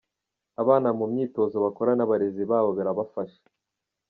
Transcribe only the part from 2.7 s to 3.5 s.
barabafasha.